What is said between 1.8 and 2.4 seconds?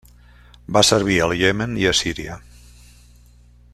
i a Síria.